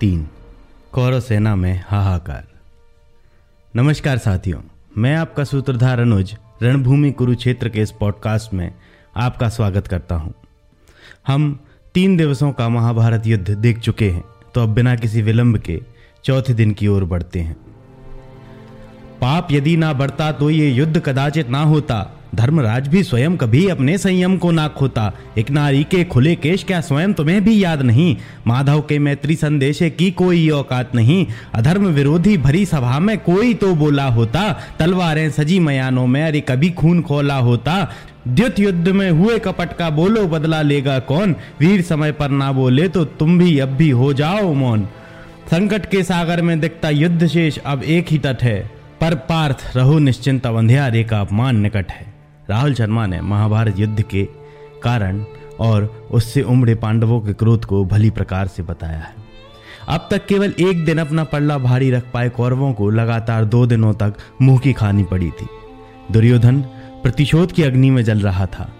[0.00, 0.28] तीन
[0.92, 2.46] कौरव सेना में हाहाकार
[3.76, 4.60] नमस्कार साथियों,
[4.98, 8.74] मैं आपका सूत्रधार अनुज, रणभूमि कुरुक्षेत्र के इस पॉडकास्ट में
[9.16, 10.34] आपका स्वागत करता हूँ।
[11.26, 11.60] हम
[11.94, 14.24] तीन दिवसों का महाभारत युद्ध देख चुके हैं
[14.54, 15.80] तो अब बिना किसी विलंब के
[16.24, 17.56] चौथे दिन की ओर बढ़ते हैं
[19.20, 23.98] पाप यदि ना बढ़ता तो ये युद्ध कदाचित ना होता धर्मराज भी स्वयं कभी अपने
[23.98, 28.16] संयम को ना खोता। एक नारी के खुले केश क्या स्वयं तुम्हें भी याद नहीं?
[28.46, 33.74] माधव के मैत्री संदेशे की कोई औकात नहीं। अधर्म विरोधी भरी सभा में कोई तो
[33.74, 37.92] बोला होता। तलवारें सजी मयानों में, अरे कभी खून खोला होता।
[38.28, 41.36] द्युत युद्ध में हुए कपट का बोलो, बदला लेगा कौन?
[41.60, 44.88] वीर समय पर ना बोले तो तुम भी अब भी हो जाओ मौन।
[45.50, 49.98] संकट के सागर में दिखता युद्ध शेष अब एक ही तट है। पर पार्थ रहो
[49.98, 52.17] निश्चिंत, अवंध्यारे का अपमान निकट है।
[52.50, 54.24] राहुल शर्मा ने महाभारत युद्ध के
[54.82, 55.24] कारण
[55.60, 59.14] और उससे उमड़े पांडवों के क्रोध को भली प्रकार से बताया है।
[59.88, 63.92] अब तक केवल एक दिन अपना पल्ला भारी रख पाए कौरवों को लगातार दो दिनों
[63.92, 65.46] तक मुँह की खानी पड़ी थी।
[66.12, 66.60] दुर्योधन
[67.02, 68.72] प्रतिशोध की अग्नि में जल रहा था।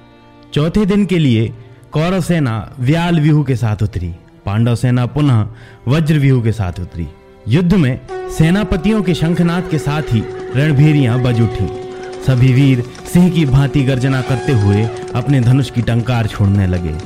[0.55, 1.55] चौथे दिन के लिए
[1.93, 4.15] कौरव सेना व्याल व्यूह के साथ उतरी।
[4.47, 5.49] पांडव सेना पुनः
[5.89, 7.09] वज्र व्यूह के साथ उतरी।
[7.49, 10.23] युद्ध में सेनापतियों के शंखनाद के साथ ही
[10.57, 11.88] रणभेरियाँ बज उठी।
[12.29, 16.97] सभी वीर सिंह की भांति गर्जना करते हुए अपने धनुष की टंकार छोड़ने लगे।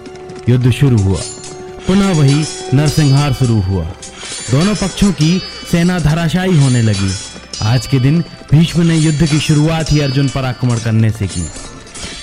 [0.52, 1.20] युद्ध शुरू हुआ।
[1.86, 3.84] पुनः वही नरसिंहार शुरू हुआ।
[4.50, 7.12] दोनों पक्षों की सेना धराशायी होने लगी।
[7.62, 11.40] आज के दिन भीष्म ने युद्ध की शुरुआत ही अर्जुन पर आक्रमण करने से की।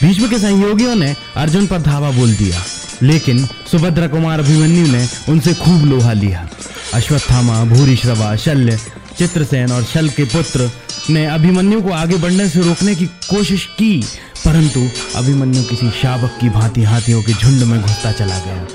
[0.02, 2.64] भीष्म के सहयोगियों ने अर्जुन पर धावा बोल दिया।
[3.02, 6.50] लेकिन सुभद्रा कुमार अभिमन्यु ने उनसे खूब लोहा लिया।
[6.94, 8.80] अश्वत्थामा, भूरिश्रवा, शल्य,
[9.18, 10.72] चित्रसेन और शल के पुत्र
[11.10, 14.02] ने अभिमन्यु को आगे बढ़ने से रोकने की कोशिश की,
[14.46, 14.80] परंतु
[15.16, 18.68] अभिमन्यु किसी शावक की भांति हाथियों के झुंड में घुसता चला गया।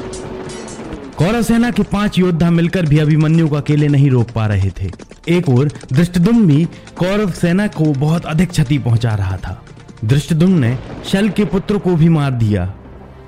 [1.19, 4.91] कौरव सेना के पाँच योद्धा मिलकर भी अभिमन्यु को अकेले नहीं रोक पा रहे थे।
[5.28, 6.65] एक और दृष्टदुम भी
[6.97, 9.62] कौरव सेना को बहुत अधिक क्षति पहुँचा रहा था।
[10.04, 10.78] दृष्टदुम ने
[11.12, 12.72] शल के पुत्र को भी मार दिया।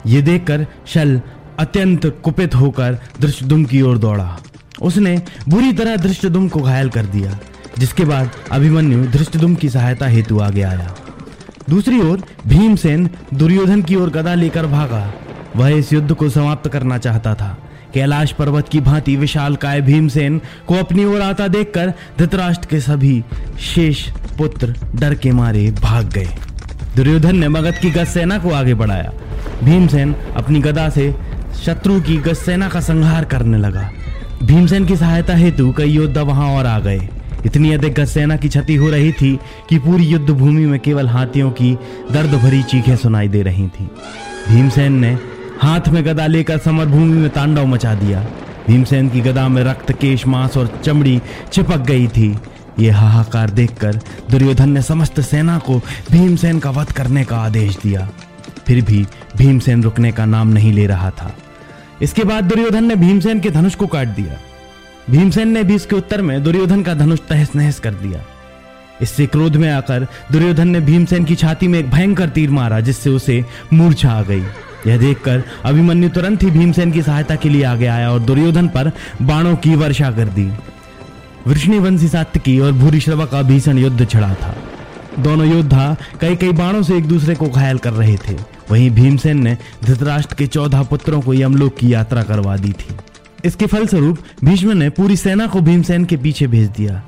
[0.07, 1.21] ये देखकर शल
[1.59, 4.39] अत्यंत कुपित होकर दृष्टदुम की ओर दौड़ा।
[4.83, 7.39] उसने बुरी तरह दृष्टदुम को घायल कर दिया।
[7.79, 10.95] जिसके बाद अभिमन्यु धृष्टदुम की सहायता हेतु आगे आया।
[11.71, 15.13] दूसरी ओर, भीमसेन दुर्योधन की ओर गदा लेकर भागा।
[15.57, 17.59] वह इस युद्ध को समाप्त करना चाहता था।
[17.95, 23.25] कैलाश पर्वत की भांति विशाल काय भीमसेन को अपनी ओर आता देखकर धृतराष्ट्र के सभी
[23.75, 26.29] शेष पुत्र डर के मारे भाग गए।
[26.97, 29.13] दुर्योधन ने मगध की गज सेना को आगे बढ़ाया।
[29.65, 31.15] भीमसेन अपनी गदा से
[31.65, 33.91] शत्रु की गज सेना का संहार करने लगा।
[34.43, 37.09] भीमसेन की सहायता हेतु कई योद्धा वहाँ और आ गए।
[37.47, 41.51] इतनी अधिक सेना की क्षति हो रही थी कि पूरी युद्ध भूमि में केवल हाथियों
[41.51, 41.79] की
[42.13, 43.91] दर्द भरी चीखें सुनाई दे रही थी।
[44.49, 45.19] भीमसेन ने
[45.63, 48.27] हाथ में गदा लेकर समर भूमि में तांडव मचा दिया।
[48.69, 52.39] भीमसेन की गदा में रक्त, केश, मांस और चमड़ी चिपक गई थी।
[52.79, 55.79] ये हाहाकार देखकर दुर्योधन ने समस्त सेना को
[56.13, 58.09] भीमसेन का वध करने का आदेश दिया।
[58.67, 61.37] फिर भी भीमसेन रुकने का नाम नहीं ले रहा था।
[62.03, 64.39] इसके बाद दुर्योधन ने भीमसेन के धनुष को काट दिया।
[65.11, 68.21] भीमसेन ने भी इसके उत्तर में दुर्योधन का धनुष तहस नहस कर दिया।
[69.03, 73.11] इससे क्रोध में आकर दुर्योधन ने भीमसेन की छाती में एक भयंकर तीर मारा, जिससे
[73.11, 74.43] उसे मूर्छा आ गई।
[74.87, 78.93] यह देखकर अभिमन्यु तुरंत ही भीमसेन की सहायता के लिए आगे आया और दुर्योधन पर
[79.23, 80.51] बाणों की वर्षा कर दी।
[81.47, 84.55] वृष्णिवंशी सात्यकी और भूरिश्रवा का भीषण युद्ध छिड़ा था।
[85.19, 88.35] दोनों योद्धा कई कई बाणों से एक दूसरे को घायल कर रहे थे।
[88.71, 92.97] वहीं भीमसेन ने धृतराष्ट्र के चौदह पुत्रों को यमलोक की यात्रा करवा दी थी।
[93.47, 97.03] इसके फलस्वरूप भीष्म ने पूरी सेना को भीमसेन के पीछे भेज दिया।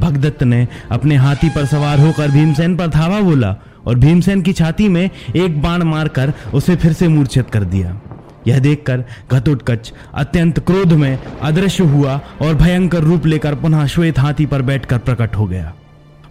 [0.00, 3.54] भगदत्त ने अपने हाथी पर सवार होकर भीमसेन पर धावा बोला
[3.86, 8.00] और भीमसेन की छाती में एक बाण मारकर उसे फिर से मूर्छित कर दिया।
[8.46, 14.46] यह देखकर घटोत्कच अत्यंत क्रोध में अदृश्य हुआ और भयंकर रूप लेकर पुनः श्वेत हाथी
[14.46, 15.72] पर बैठकर प्रकट हो गया।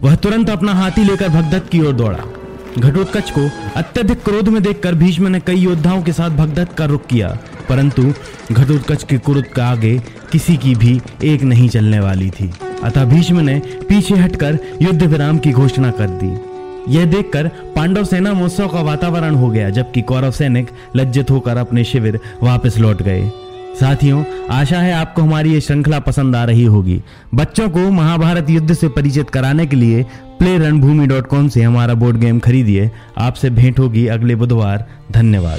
[0.02, 2.24] वह तुरंत अपना हाथी लेकर भगदत्त की ओर दौड़ा।
[2.78, 7.06] घटोत्कच को अत्यधिक क्रोध में देखकर भीष्म ने कई योद्धाओं के साथ भगदत्त का रुख
[7.06, 7.36] किया।
[7.68, 8.12] परंतु
[8.52, 10.02] घटोत्कच के क्रोध का आगे
[10.32, 12.52] किसी की भी एक नहीं चलने वाली थी।
[12.84, 16.54] अतः भीष्म ने पीछे हटकर युद्ध विराम की घोषणा कर दी।
[16.96, 21.84] यह देखकर पांडव सेना महोत्सव का वातावरण हो गया, जबकि कौरव सैनिक लज्जित होकर अपने
[21.84, 23.30] शिविर वापस लौट गए।
[23.80, 27.02] साथियों, आशा है आपको हमारी ये श्रृंखला पसंद आ रही होगी।
[27.34, 30.06] बच्चों को महाभारत युद्ध से परिचित कराने के लिए
[30.42, 35.58] प्ले से हमारा बोर्ड गेम खरीदिए। आपसे भेंट होगी अगले बुधवार। धन्यवाद।